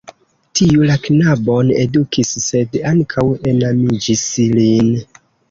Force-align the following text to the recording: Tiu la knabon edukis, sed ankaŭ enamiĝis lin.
Tiu 0.59 0.85
la 0.91 0.95
knabon 1.03 1.69
edukis, 1.81 2.31
sed 2.47 2.79
ankaŭ 2.93 3.27
enamiĝis 3.53 4.27
lin. 4.57 4.91